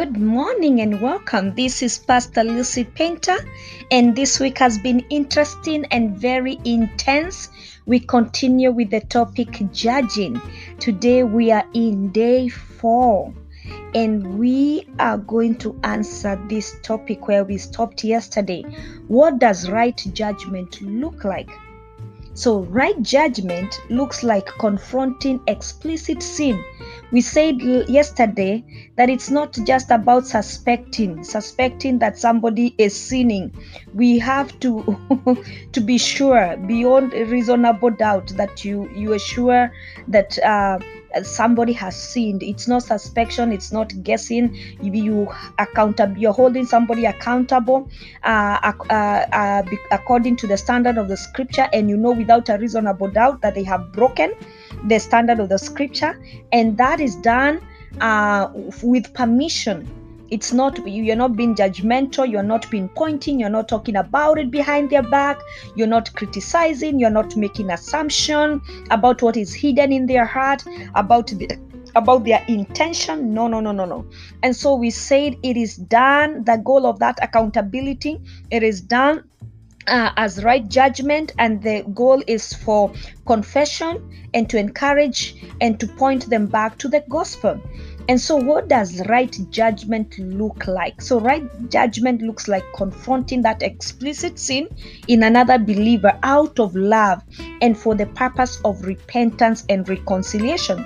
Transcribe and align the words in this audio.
Good 0.00 0.16
morning 0.16 0.80
and 0.80 0.98
welcome. 1.02 1.54
This 1.54 1.82
is 1.82 1.98
Pastor 1.98 2.42
Lucy 2.42 2.84
Painter, 2.84 3.36
and 3.90 4.16
this 4.16 4.40
week 4.40 4.56
has 4.56 4.78
been 4.78 5.00
interesting 5.10 5.84
and 5.90 6.16
very 6.16 6.58
intense. 6.64 7.50
We 7.84 8.00
continue 8.00 8.72
with 8.72 8.88
the 8.88 9.00
topic 9.00 9.60
judging. 9.72 10.40
Today 10.78 11.22
we 11.22 11.52
are 11.52 11.66
in 11.74 12.12
day 12.12 12.48
four, 12.48 13.34
and 13.94 14.38
we 14.38 14.88
are 14.98 15.18
going 15.18 15.56
to 15.56 15.78
answer 15.84 16.40
this 16.48 16.76
topic 16.82 17.28
where 17.28 17.44
we 17.44 17.58
stopped 17.58 18.02
yesterday. 18.02 18.62
What 19.08 19.38
does 19.38 19.68
right 19.68 20.02
judgment 20.14 20.80
look 20.80 21.24
like? 21.24 21.50
So, 22.32 22.60
right 22.60 23.02
judgment 23.02 23.78
looks 23.90 24.22
like 24.22 24.46
confronting 24.60 25.42
explicit 25.46 26.22
sin. 26.22 26.64
We 27.12 27.20
said 27.22 27.60
yesterday 27.60 28.64
that 28.96 29.10
it's 29.10 29.30
not 29.30 29.58
just 29.66 29.90
about 29.90 30.26
suspecting, 30.26 31.24
suspecting 31.24 31.98
that 31.98 32.18
somebody 32.18 32.74
is 32.78 32.94
sinning. 32.94 33.52
We 33.94 34.18
have 34.20 34.58
to 34.60 34.96
to 35.72 35.80
be 35.80 35.98
sure 35.98 36.56
beyond 36.56 37.12
reasonable 37.12 37.90
doubt 37.90 38.28
that 38.36 38.64
you 38.64 38.88
you 38.94 39.12
are 39.12 39.18
sure 39.18 39.72
that 40.08 40.38
uh, 40.38 40.78
somebody 41.22 41.72
has 41.72 41.96
sinned. 41.96 42.42
It's 42.42 42.68
not 42.68 42.84
suspicion. 42.84 43.52
It's 43.52 43.72
not 43.72 43.92
guessing. 44.02 44.54
You, 44.80 44.92
you 44.92 45.28
accountable. 45.58 46.16
You're 46.16 46.32
holding 46.32 46.66
somebody 46.66 47.06
accountable 47.06 47.88
uh, 48.22 48.72
uh, 48.88 48.94
uh, 48.94 49.62
according 49.90 50.36
to 50.36 50.46
the 50.46 50.56
standard 50.56 50.98
of 50.98 51.08
the 51.08 51.16
scripture, 51.16 51.68
and 51.72 51.90
you 51.90 51.96
know 51.96 52.12
without 52.12 52.48
a 52.48 52.58
reasonable 52.58 53.10
doubt 53.10 53.40
that 53.42 53.54
they 53.54 53.64
have 53.64 53.92
broken 53.92 54.32
the 54.86 54.98
standard 54.98 55.40
of 55.40 55.48
the 55.48 55.58
scripture, 55.58 56.20
and 56.52 56.76
that 56.78 57.00
is 57.00 57.16
done 57.16 57.60
uh, 58.00 58.48
with 58.82 59.12
permission. 59.14 59.88
It's 60.30 60.52
not 60.52 60.86
you're 60.86 61.16
not 61.16 61.34
being 61.34 61.56
judgmental 61.56 62.30
you're 62.30 62.44
not 62.44 62.62
pinpointing 62.62 63.40
you're 63.40 63.50
not 63.50 63.68
talking 63.68 63.96
about 63.96 64.38
it 64.38 64.48
behind 64.48 64.88
their 64.88 65.02
back 65.02 65.40
you're 65.74 65.88
not 65.88 66.14
criticizing 66.14 67.00
you're 67.00 67.10
not 67.10 67.34
making 67.34 67.68
assumption 67.68 68.60
about 68.92 69.22
what 69.22 69.36
is 69.36 69.52
hidden 69.52 69.92
in 69.92 70.06
their 70.06 70.24
heart 70.24 70.62
about 70.94 71.26
the 71.26 71.58
about 71.96 72.24
their 72.24 72.44
intention. 72.48 73.34
No 73.34 73.48
no 73.48 73.60
no 73.60 73.72
no 73.72 73.84
no. 73.84 74.06
And 74.42 74.54
so 74.54 74.74
we 74.74 74.90
said 74.90 75.36
it 75.42 75.56
is 75.56 75.76
done 75.76 76.44
the 76.44 76.56
goal 76.56 76.86
of 76.86 76.98
that 77.00 77.18
accountability 77.22 78.20
it 78.50 78.62
is 78.62 78.80
done 78.80 79.24
uh, 79.90 80.12
as 80.16 80.42
right 80.44 80.66
judgment, 80.68 81.32
and 81.38 81.62
the 81.62 81.82
goal 81.92 82.22
is 82.26 82.54
for 82.54 82.92
confession 83.26 84.10
and 84.32 84.48
to 84.48 84.56
encourage 84.56 85.34
and 85.60 85.78
to 85.80 85.86
point 85.86 86.30
them 86.30 86.46
back 86.46 86.78
to 86.78 86.88
the 86.88 87.04
gospel. 87.10 87.60
And 88.08 88.20
so, 88.20 88.36
what 88.36 88.68
does 88.68 89.06
right 89.08 89.36
judgment 89.50 90.18
look 90.18 90.66
like? 90.66 91.02
So, 91.02 91.20
right 91.20 91.44
judgment 91.68 92.22
looks 92.22 92.48
like 92.48 92.64
confronting 92.74 93.42
that 93.42 93.62
explicit 93.62 94.38
sin 94.38 94.68
in 95.08 95.22
another 95.22 95.58
believer 95.58 96.18
out 96.22 96.58
of 96.58 96.74
love 96.74 97.22
and 97.60 97.76
for 97.76 97.94
the 97.94 98.06
purpose 98.06 98.60
of 98.64 98.84
repentance 98.84 99.64
and 99.68 99.88
reconciliation 99.88 100.84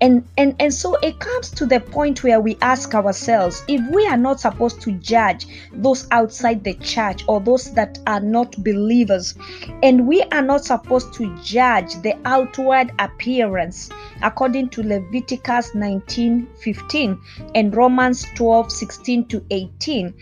and 0.00 0.24
and 0.36 0.54
and 0.60 0.72
so 0.72 0.94
it 1.02 1.18
comes 1.18 1.50
to 1.50 1.66
the 1.66 1.80
point 1.80 2.22
where 2.22 2.40
we 2.40 2.56
ask 2.62 2.94
ourselves 2.94 3.62
if 3.68 3.80
we 3.92 4.06
are 4.06 4.16
not 4.16 4.38
supposed 4.40 4.80
to 4.80 4.92
judge 4.92 5.46
those 5.72 6.06
outside 6.10 6.62
the 6.64 6.74
church 6.74 7.22
or 7.26 7.40
those 7.40 7.72
that 7.74 7.98
are 8.06 8.20
not 8.20 8.52
believers 8.62 9.34
and 9.82 10.06
we 10.06 10.22
are 10.32 10.42
not 10.42 10.64
supposed 10.64 11.12
to 11.14 11.36
judge 11.42 11.94
the 12.02 12.16
outward 12.24 12.92
appearance 12.98 13.90
according 14.22 14.68
to 14.68 14.82
leviticus 14.82 15.74
19 15.74 16.48
15 16.60 17.20
and 17.54 17.76
romans 17.76 18.26
12 18.34 18.72
16 18.72 19.26
to 19.26 19.44
18 19.50 20.14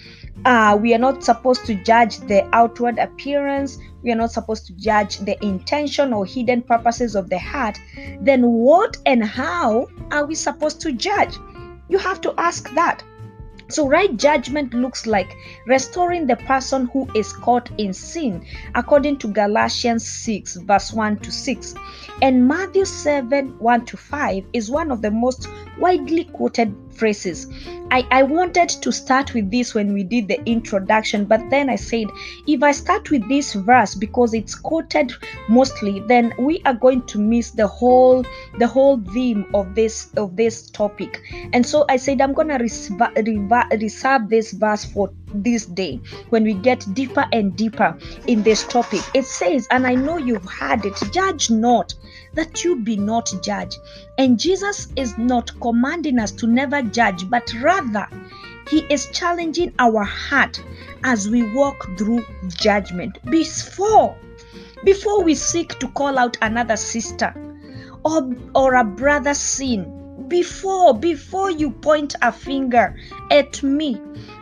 uh, 0.45 0.79
we 0.81 0.95
are 0.95 0.99
not 0.99 1.25
supposed 1.25 1.65
to 1.65 1.75
judge 1.83 2.19
the 2.21 2.47
outward 2.53 2.99
appearance 2.99 3.79
we 4.07 4.13
are 4.13 4.17
not 4.17 4.31
supposed 4.31 4.67
to 4.67 4.73
judge 4.75 5.19
the 5.19 5.37
intention 5.45 6.13
or 6.13 6.25
hidden 6.25 6.63
purposes 6.63 7.17
of 7.17 7.29
the 7.29 7.41
heart, 7.41 7.77
then 8.21 8.47
what 8.47 8.97
and 9.05 9.25
how 9.25 9.89
are 10.13 10.25
we 10.25 10.37
supposed 10.37 10.81
to 10.83 10.93
judge? 10.93 11.35
You 11.89 11.99
have 11.99 12.21
to 12.21 12.33
ask 12.39 12.73
that. 12.75 13.03
So, 13.69 13.89
right 13.89 14.17
judgment 14.17 14.75
looks 14.75 15.07
like 15.07 15.37
restoring 15.67 16.27
the 16.27 16.37
person 16.37 16.87
who 16.93 17.09
is 17.15 17.33
caught 17.33 17.69
in 17.79 17.93
sin, 17.93 18.45
according 18.75 19.19
to 19.19 19.29
Galatians 19.29 20.07
6, 20.07 20.57
verse 20.57 20.93
1 20.93 21.19
to 21.19 21.33
6. 21.33 21.75
And 22.23 22.47
Matthew 22.47 22.85
7, 22.85 23.59
1 23.59 23.85
to 23.87 23.97
5 23.97 24.45
is 24.53 24.71
one 24.71 24.91
of 24.91 25.03
the 25.03 25.11
most 25.11 25.49
widely 25.79 26.25
quoted 26.25 26.75
phrases. 26.93 27.47
I, 27.91 28.07
I 28.11 28.23
wanted 28.25 28.69
to 28.69 28.91
start 28.93 29.33
with 29.33 29.51
this 29.51 29.75
when 29.75 29.93
we 29.93 30.03
did 30.03 30.29
the 30.29 30.43
introduction, 30.45 31.25
but 31.25 31.41
then 31.51 31.71
I 31.71 31.77
said, 31.77 32.07
if 32.47 32.63
I 32.63 32.73
start 32.73 33.11
with 33.11 33.29
this 33.29 33.55
verse 33.55 33.95
because 33.95 34.35
it's 34.35 34.55
quoted 34.55 35.13
mostly, 35.49 36.01
then 36.01 36.33
we 36.39 36.61
are 36.65 36.75
going 36.75 37.07
to 37.07 37.19
miss 37.19 37.53
the 37.53 37.67
whole 37.67 38.25
the 38.59 38.67
whole 38.67 39.01
theme 39.01 39.47
of 39.55 39.75
this 39.75 40.13
of 40.17 40.37
this 40.37 40.71
topic. 40.71 41.23
And 41.53 41.65
so 41.65 41.85
I 41.89 41.97
said 41.97 42.21
I'm 42.21 42.33
gonna 42.35 42.59
reserve, 42.59 43.01
reserve 43.81 44.29
this 44.29 44.53
verse 44.53 44.85
for 44.85 45.11
this 45.35 45.67
day 45.67 46.01
when 46.31 46.45
we 46.45 46.55
get 46.55 46.87
deeper 46.95 47.27
and 47.33 47.57
deeper 47.57 47.97
in 48.27 48.43
this 48.43 48.67
topic. 48.67 49.03
It 49.15 49.25
says, 49.25 49.67
and 49.71 49.87
I 49.87 49.95
know 49.95 50.17
you've 50.17 50.45
heard 50.45 50.85
it, 50.85 51.01
judge 51.13 51.51
not 51.51 51.95
that 52.35 52.65
you 52.65 52.77
be 52.77 52.97
not 52.97 53.33
judged. 53.43 53.79
And 54.19 54.39
Jesus 54.39 54.89
is 54.97 55.17
not 55.19 55.51
commanding 55.61 56.19
us 56.19 56.31
to 56.33 56.47
never 56.47 56.83
judge, 56.83 57.29
but 57.29 57.53
rather 57.63 57.76
he 58.71 58.81
is 58.91 59.07
challenging 59.13 59.73
our 59.79 60.03
heart 60.03 60.63
as 61.05 61.29
we 61.29 61.43
walk 61.55 61.87
through 61.97 62.25
judgment. 62.49 63.19
Before 63.31 64.17
before 64.85 65.23
we 65.23 65.35
seek 65.35 65.79
to 65.79 65.89
call 65.89 66.19
out 66.19 66.37
another 66.43 66.77
sister 66.77 67.35
or, 68.05 68.31
or 68.55 68.75
a 68.75 68.85
brother's 68.85 69.39
sin, 69.39 70.25
before 70.29 70.95
before 70.95 71.51
you 71.51 71.71
point 71.71 72.15
a 72.23 72.33
finger 72.33 72.97
at 73.31 73.63
me 73.63 74.01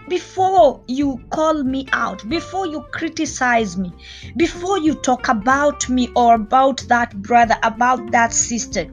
before 0.08 0.82
you 0.86 1.20
call 1.30 1.62
me 1.62 1.86
out 1.92 2.28
before 2.28 2.66
you 2.66 2.82
criticize 2.92 3.76
me 3.76 3.92
before 4.36 4.78
you 4.78 4.94
talk 4.94 5.28
about 5.28 5.88
me 5.88 6.10
or 6.14 6.34
about 6.34 6.80
that 6.88 7.14
brother 7.22 7.56
about 7.62 8.10
that 8.10 8.32
sister 8.32 8.90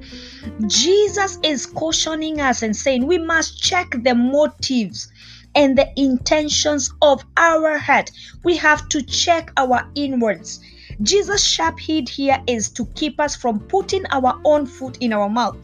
jesus 0.68 1.38
is 1.44 1.66
cautioning 1.66 2.40
us 2.40 2.62
and 2.64 2.76
saying 2.76 3.06
we 3.06 3.18
must 3.18 3.62
check 3.62 3.90
the 4.04 4.16
motives 4.16 5.12
and 5.56 5.78
the 5.78 5.92
intentions 6.00 6.94
of 7.02 7.24
our 7.38 7.78
heart. 7.78 8.12
We 8.44 8.58
have 8.58 8.88
to 8.90 9.02
check 9.02 9.52
our 9.58 9.90
inwards 9.96 10.62
Jesus' 11.02 11.44
sharp 11.44 11.80
hit 11.80 12.10
here 12.10 12.42
is 12.48 12.70
to 12.72 12.86
keep 12.96 13.20
us 13.20 13.36
from 13.36 13.60
putting 13.60 14.06
our 14.12 14.40
own 14.46 14.66
foot 14.66 14.98
in 15.00 15.14
our 15.14 15.30
mouth. 15.30 15.58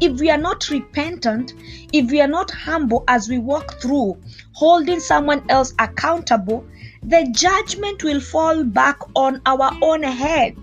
If 0.00 0.20
we 0.20 0.30
are 0.30 0.38
not 0.38 0.68
repentant, 0.70 1.54
if 1.92 2.10
we 2.10 2.20
are 2.20 2.28
not 2.28 2.50
humble 2.50 3.04
as 3.08 3.28
we 3.28 3.38
walk 3.38 3.80
through 3.80 4.20
holding 4.52 5.00
someone 5.00 5.42
else 5.48 5.72
accountable, 5.78 6.64
the 7.02 7.28
judgment 7.32 8.02
will 8.04 8.20
fall 8.20 8.64
back 8.64 8.98
on 9.14 9.40
our 9.46 9.70
own 9.82 10.02
head. 10.02 10.54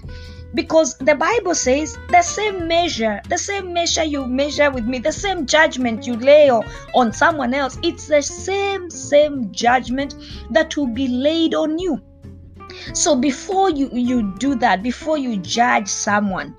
Because 0.54 0.98
the 0.98 1.16
Bible 1.16 1.56
says 1.56 1.98
the 2.10 2.22
same 2.22 2.68
measure, 2.68 3.22
the 3.30 3.38
same 3.38 3.72
measure 3.74 4.04
you 4.04 4.26
measure 4.26 4.70
with 4.70 4.86
me, 4.86 5.00
the 5.00 5.12
same 5.12 5.46
judgment 5.46 6.06
you 6.06 6.18
lay 6.18 6.50
on 6.50 7.14
someone 7.14 7.54
else, 7.54 7.78
it's 7.84 8.08
the 8.08 8.22
same, 8.22 8.90
same 8.90 9.54
judgment 9.54 10.16
that 10.50 10.76
will 10.76 10.88
be 10.88 11.08
laid 11.08 11.56
on 11.56 11.80
you. 11.80 12.02
So 12.94 13.16
before 13.16 13.69
you, 13.69 13.90
you 13.92 14.34
do 14.38 14.56
that, 14.56 14.84
before 14.84 15.18
you 15.18 15.38
judge 15.38 15.88
someone, 15.88 16.56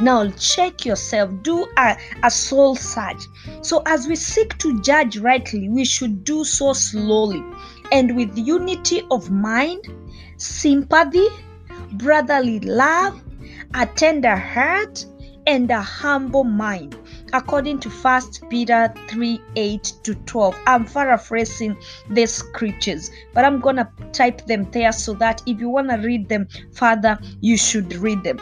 now 0.00 0.30
check 0.30 0.84
yourself, 0.84 1.30
do 1.42 1.66
a, 1.76 1.96
a 2.22 2.30
soul 2.30 2.76
search. 2.76 3.22
So 3.62 3.82
as 3.86 4.06
we 4.06 4.16
seek 4.16 4.56
to 4.58 4.80
judge 4.80 5.18
rightly, 5.18 5.68
we 5.68 5.84
should 5.84 6.24
do 6.24 6.44
so 6.44 6.72
slowly 6.72 7.42
and 7.90 8.16
with 8.16 8.36
unity 8.36 9.02
of 9.10 9.30
mind, 9.30 9.84
sympathy, 10.36 11.28
brotherly 11.92 12.60
love, 12.60 13.20
a 13.74 13.86
tender 13.86 14.36
heart, 14.36 15.04
and 15.46 15.70
a 15.70 15.80
humble 15.80 16.44
mind 16.44 16.96
according 17.32 17.80
to 17.80 17.90
First 17.90 18.42
Peter 18.48 18.92
3 19.08 19.40
8 19.56 19.92
to 20.02 20.14
12. 20.14 20.56
I'm 20.66 20.84
paraphrasing 20.84 21.76
the 22.10 22.26
scriptures, 22.26 23.10
but 23.34 23.44
I'm 23.44 23.60
gonna 23.60 23.90
type 24.12 24.46
them 24.46 24.70
there 24.70 24.92
so 24.92 25.14
that 25.14 25.42
if 25.46 25.60
you 25.60 25.68
want 25.68 25.90
to 25.90 25.96
read 25.96 26.28
them 26.28 26.48
further, 26.72 27.18
you 27.40 27.56
should 27.56 27.94
read 27.94 28.22
them. 28.24 28.40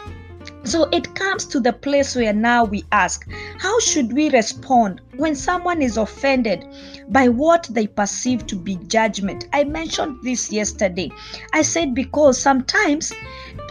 So 0.63 0.83
it 0.91 1.15
comes 1.15 1.45
to 1.45 1.61
the 1.61 1.71
place 1.71 2.15
where 2.15 2.33
now 2.33 2.65
we 2.65 2.83
ask, 2.91 3.25
how 3.57 3.79
should 3.79 4.11
we 4.11 4.29
respond 4.29 4.99
when 5.15 5.33
someone 5.33 5.81
is 5.81 5.95
offended 5.95 6.65
by 7.09 7.29
what 7.29 7.67
they 7.71 7.87
perceive 7.87 8.45
to 8.47 8.55
be 8.55 8.75
judgment? 8.87 9.47
I 9.53 9.63
mentioned 9.63 10.19
this 10.23 10.51
yesterday. 10.51 11.09
I 11.53 11.61
said 11.61 11.95
because 11.95 12.37
sometimes 12.37 13.13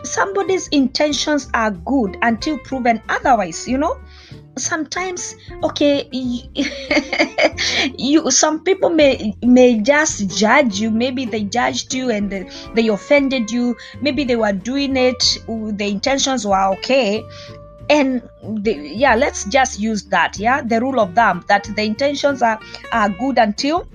somebody's 0.05 0.69
intentions 0.69 1.51
are 1.53 1.71
good 1.71 2.17
until 2.23 2.59
proven 2.59 3.03
otherwise, 3.09 3.69
you 3.69 3.77
know? 3.77 3.99
Sometimes 4.59 5.37
okay 5.63 6.09
you 7.99 8.31
some 8.31 8.65
people 8.65 8.91
may 8.91 9.35
may 9.43 9.81
just 9.81 10.29
judge 10.29 10.81
you. 10.81 10.91
Maybe 10.91 11.25
they 11.25 11.45
judged 11.45 11.93
you 11.95 12.11
and 12.11 12.51
they 12.75 12.89
offended 12.89 13.51
you. 13.51 13.77
Maybe 14.01 14.25
they 14.25 14.37
were 14.37 14.53
doing 14.53 14.97
it 14.97 15.39
the 15.47 15.87
intentions 15.87 16.47
were 16.47 16.73
okay. 16.75 17.25
And 17.89 18.29
the, 18.43 18.73
yeah 18.75 19.15
let's 19.15 19.45
just 19.45 19.79
use 19.79 20.05
that 20.07 20.39
yeah 20.39 20.61
the 20.61 20.81
rule 20.81 20.99
of 20.99 21.15
thumb 21.15 21.45
that 21.49 21.65
the 21.77 21.83
intentions 21.83 22.43
are 22.43 22.59
are 22.93 23.09
good 23.09 23.39
until 23.39 23.87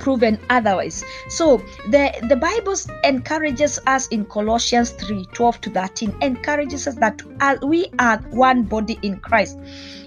proven 0.00 0.38
otherwise 0.50 1.04
so 1.28 1.58
the 1.90 2.10
the 2.28 2.36
bible 2.36 2.74
encourages 3.04 3.78
us 3.86 4.08
in 4.08 4.24
colossians 4.24 4.90
3 4.90 5.24
12 5.32 5.60
to 5.60 5.70
13 5.70 6.16
encourages 6.22 6.88
us 6.88 6.94
that 6.96 7.22
we 7.62 7.86
are 7.98 8.18
one 8.30 8.62
body 8.62 8.98
in 9.02 9.18
christ 9.20 9.58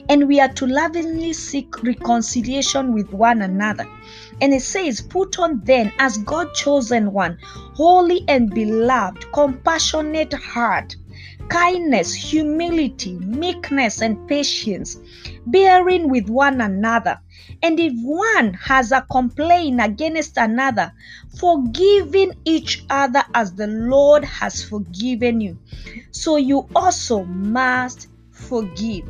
and 0.09 0.27
we 0.27 0.39
are 0.39 0.51
to 0.53 0.65
lovingly 0.65 1.31
seek 1.31 1.81
reconciliation 1.83 2.93
with 2.93 3.09
one 3.13 3.41
another 3.43 3.87
and 4.41 4.53
it 4.53 4.61
says 4.61 4.99
put 4.99 5.39
on 5.39 5.61
then 5.63 5.93
as 5.99 6.17
god 6.17 6.53
chosen 6.53 7.13
one 7.13 7.37
holy 7.75 8.25
and 8.27 8.49
beloved 8.53 9.31
compassionate 9.31 10.33
heart 10.33 10.95
kindness, 11.49 12.13
humility, 12.13 13.13
meekness, 13.19 14.01
and 14.01 14.27
patience, 14.27 14.97
bearing 15.47 16.09
with 16.09 16.29
one 16.29 16.61
another. 16.61 17.19
And 17.61 17.79
if 17.79 17.93
one 17.95 18.53
has 18.53 18.91
a 18.91 19.05
complaint 19.09 19.81
against 19.81 20.37
another, 20.37 20.91
forgiving 21.37 22.33
each 22.45 22.85
other 22.89 23.23
as 23.33 23.53
the 23.53 23.67
Lord 23.67 24.23
has 24.23 24.63
forgiven 24.63 25.41
you. 25.41 25.57
So 26.11 26.37
you 26.37 26.67
also 26.75 27.23
must 27.23 28.07
forgive. 28.31 29.07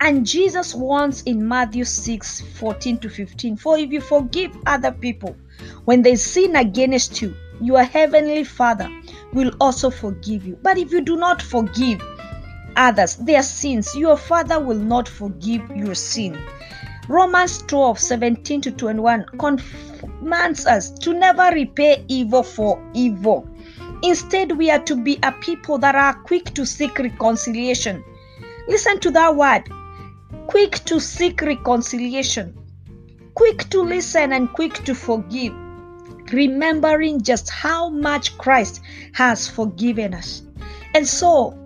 And 0.00 0.26
Jesus 0.26 0.74
wants 0.74 1.22
in 1.22 1.46
Matthew 1.46 1.84
6 1.84 2.42
14 2.58 2.98
to 2.98 3.08
15 3.08 3.56
For 3.56 3.78
if 3.78 3.90
you 3.90 4.00
forgive 4.00 4.56
other 4.66 4.92
people 4.92 5.36
when 5.84 6.02
they 6.02 6.16
sin 6.16 6.56
against 6.56 7.22
you, 7.22 7.34
your 7.60 7.82
heavenly 7.82 8.44
Father 8.44 8.90
will 9.32 9.52
also 9.60 9.90
forgive 9.90 10.46
you. 10.46 10.58
But 10.62 10.78
if 10.78 10.92
you 10.92 11.00
do 11.00 11.16
not 11.16 11.40
forgive 11.40 12.02
others 12.76 13.16
their 13.16 13.42
sins, 13.42 13.96
your 13.96 14.16
Father 14.16 14.60
will 14.60 14.78
not 14.78 15.08
forgive 15.08 15.62
your 15.74 15.94
sin. 15.94 16.38
Romans 17.08 17.62
12 17.62 17.98
17 17.98 18.60
to 18.62 18.70
21 18.72 19.26
commands 19.38 20.66
us 20.66 20.90
to 20.90 21.14
never 21.14 21.50
repay 21.52 22.04
evil 22.08 22.42
for 22.42 22.82
evil. 22.94 23.48
Instead, 24.02 24.52
we 24.52 24.70
are 24.70 24.82
to 24.84 24.96
be 24.96 25.18
a 25.22 25.32
people 25.32 25.78
that 25.78 25.94
are 25.94 26.14
quick 26.14 26.52
to 26.54 26.66
seek 26.66 26.98
reconciliation. 26.98 28.04
Listen 28.68 28.98
to 29.00 29.10
that 29.12 29.34
word 29.36 29.62
quick 30.46 30.84
to 30.84 31.00
seek 31.00 31.40
reconciliation, 31.42 32.56
quick 33.34 33.68
to 33.70 33.82
listen, 33.82 34.32
and 34.32 34.52
quick 34.52 34.74
to 34.84 34.94
forgive 34.94 35.52
remembering 36.32 37.22
just 37.22 37.48
how 37.50 37.88
much 37.88 38.36
Christ 38.38 38.80
has 39.12 39.48
forgiven 39.48 40.14
us. 40.14 40.42
And 40.94 41.06
so 41.06 41.56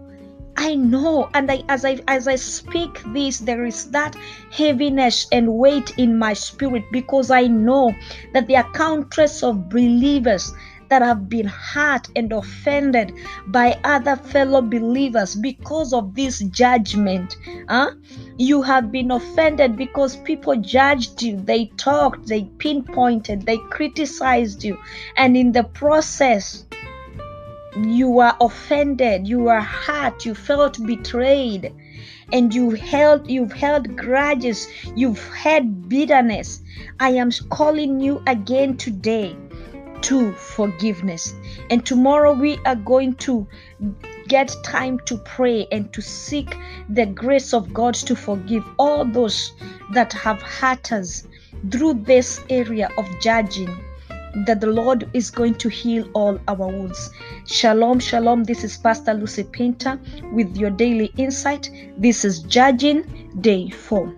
I 0.63 0.75
know, 0.75 1.31
and 1.33 1.51
I, 1.51 1.63
as 1.71 1.87
I 1.87 2.01
as 2.07 2.29
I 2.29 2.37
speak 2.37 3.03
this, 3.15 3.39
there 3.39 3.65
is 3.65 3.91
that 3.93 4.15
heaviness 4.51 5.27
and 5.33 5.55
weight 5.55 5.95
in 5.97 6.19
my 6.19 6.35
spirit 6.35 6.85
because 6.93 7.31
I 7.31 7.47
know 7.47 7.95
that 8.35 8.47
there 8.47 8.63
are 8.63 8.73
countless 8.73 9.43
of 9.43 9.71
believers 9.71 10.53
that 10.91 11.01
have 11.01 11.31
been 11.31 11.47
hurt 11.47 12.09
and 12.15 12.31
offended 12.31 13.15
by 13.47 13.81
other 13.85 14.17
fellow 14.17 14.61
believers 14.61 15.35
because 15.35 15.95
of 15.95 16.15
this 16.15 16.41
judgment. 16.41 17.39
Huh? 17.67 17.93
You 18.37 18.61
have 18.61 18.93
been 18.93 19.13
offended 19.13 19.79
because 19.79 20.17
people 20.17 20.57
judged 20.57 21.23
you, 21.23 21.39
they 21.39 21.67
talked, 21.79 22.27
they 22.27 22.45
pinpointed, 22.59 23.47
they 23.47 23.57
criticized 23.71 24.63
you, 24.63 24.77
and 25.17 25.39
in 25.39 25.53
the 25.53 25.65
process, 25.65 26.67
you 27.77 28.11
were 28.11 28.35
offended, 28.41 29.27
you 29.27 29.41
were 29.41 29.61
hurt, 29.61 30.25
you 30.25 30.35
felt 30.35 30.85
betrayed 30.87 31.73
and 32.33 32.55
you 32.55 32.71
held 32.71 33.29
you've 33.29 33.53
held 33.53 33.97
grudges 33.97 34.69
you've 34.95 35.27
had 35.35 35.89
bitterness 35.89 36.63
i 37.01 37.11
am 37.11 37.29
calling 37.51 37.99
you 37.99 38.23
again 38.29 38.77
today 38.77 39.37
to 40.03 40.33
forgiveness. 40.33 41.35
And 41.71 41.85
tomorrow 41.85 42.33
we 42.33 42.59
are 42.65 42.77
going 42.77 43.15
to 43.17 43.47
get 44.29 44.55
time 44.63 45.01
to 45.07 45.17
pray 45.19 45.67
and 45.73 45.93
to 45.93 46.01
seek 46.01 46.57
the 46.89 47.07
grace 47.07 47.53
of 47.53 47.73
God 47.73 47.95
to 47.95 48.17
forgive 48.17 48.65
all 48.79 49.05
those 49.05 49.53
that 49.93 50.13
have 50.13 50.41
hurt 50.43 50.93
us 50.93 51.27
through 51.71 51.95
this 52.05 52.41
area 52.49 52.91
of 52.97 53.07
judging. 53.21 53.71
That 54.47 54.61
the 54.61 54.69
Lord 54.69 55.09
is 55.13 55.31
going 55.31 55.55
to 55.57 55.69
heal 55.69 56.09
all 56.15 56.41
our 56.47 56.69
wounds. 56.69 57.11
Shalom, 57.47 57.99
shalom. 57.99 58.45
This 58.45 58.65
is 58.65 58.77
Pastor 58.77 59.15
Lucy 59.15 59.45
Painter 59.45 59.99
with 60.33 60.57
your 60.57 60.71
daily 60.71 61.13
insight. 61.17 61.71
This 61.99 62.25
is 62.25 62.41
Judging 62.41 63.03
Day 63.41 63.71
4. 63.71 64.15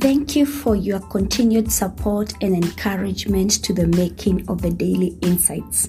Thank 0.00 0.36
you 0.36 0.46
for 0.46 0.76
your 0.76 1.00
continued 1.00 1.72
support 1.72 2.34
and 2.42 2.54
encouragement 2.54 3.52
to 3.64 3.72
the 3.72 3.86
making 3.86 4.48
of 4.48 4.60
the 4.60 4.70
Daily 4.70 5.16
Insights. 5.22 5.88